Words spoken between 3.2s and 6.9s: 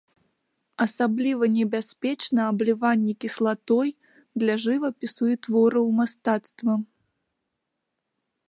кіслатой для жывапісу і твораў мастацтва.